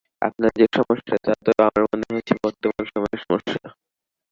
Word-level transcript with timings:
আপনার 0.21 0.51
যে-সমস্যা, 0.59 1.15
তা 1.25 1.33
তো 1.45 1.51
আমার 1.59 1.83
মনে 1.91 2.05
হচ্ছে 2.15 2.33
বর্তমান 2.43 2.83
সময়ের 2.87 3.21
সমস্যা। 3.23 3.59